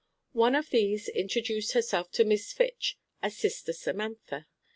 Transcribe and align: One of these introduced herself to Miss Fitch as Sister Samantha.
One 0.33 0.55
of 0.55 0.71
these 0.71 1.09
introduced 1.09 1.73
herself 1.73 2.11
to 2.13 2.25
Miss 2.25 2.53
Fitch 2.53 2.97
as 3.21 3.37
Sister 3.37 3.71
Samantha. 3.71 4.47